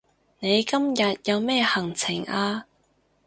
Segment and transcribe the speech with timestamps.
[0.39, 2.65] 你今日有咩行程啊